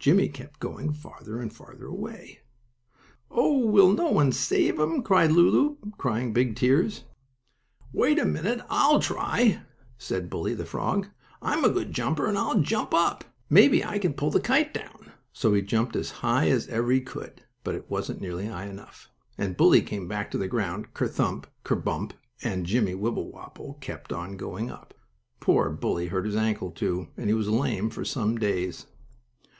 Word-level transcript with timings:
Jimmie 0.00 0.28
kept 0.28 0.60
going 0.60 0.92
farther 0.92 1.40
and 1.40 1.50
farther 1.50 1.86
away. 1.86 2.40
"Oh, 3.30 3.56
will 3.56 3.90
no 3.90 4.10
one 4.10 4.32
save 4.32 4.78
him?" 4.78 4.96
asked 5.10 5.32
Lulu, 5.32 5.76
crying 5.96 6.34
big 6.34 6.56
tears. 6.56 7.04
"Wait 7.90 8.18
a 8.18 8.26
minute, 8.26 8.60
I'll 8.68 9.00
try 9.00 9.40
it!" 9.40 9.58
said 9.96 10.28
Bully, 10.28 10.52
the 10.52 10.66
frog. 10.66 11.06
"I 11.40 11.54
am 11.54 11.64
a 11.64 11.70
good 11.70 11.92
jumper, 11.94 12.26
and 12.26 12.36
I'll 12.36 12.60
jump 12.60 12.92
up. 12.92 13.24
Maybe 13.48 13.82
I 13.82 13.98
can 13.98 14.12
pull 14.12 14.30
the 14.30 14.40
kite 14.42 14.74
down." 14.74 15.12
So 15.32 15.54
he 15.54 15.62
jumped 15.62 15.96
up 15.96 16.00
as 16.00 16.10
high 16.10 16.50
as 16.50 16.68
ever 16.68 16.92
he 16.92 17.00
could, 17.00 17.40
but 17.62 17.74
it 17.74 17.88
wasn't 17.88 18.20
nearly 18.20 18.44
high 18.44 18.66
enough, 18.66 19.08
and 19.38 19.56
Bully 19.56 19.80
came 19.80 20.06
back 20.06 20.34
on 20.34 20.40
the 20.42 20.48
ground, 20.48 20.92
ker 20.92 21.08
thump, 21.08 21.46
ker 21.62 21.76
bump! 21.76 22.12
and 22.42 22.66
Jimmie 22.66 22.94
Wibblewobble 22.94 23.78
kept 23.80 24.12
on 24.12 24.36
going 24.36 24.70
up. 24.70 24.92
Poor 25.40 25.70
Bully 25.70 26.08
hurt 26.08 26.26
his 26.26 26.36
ankle, 26.36 26.72
too, 26.72 27.08
and 27.16 27.30
he 27.30 27.32
was 27.34 27.48
lame 27.48 27.88
for 27.88 28.04
some 28.04 28.36
days. 28.36 28.84